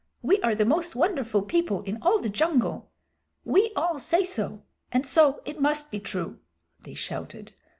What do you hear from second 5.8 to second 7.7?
be true," they shouted.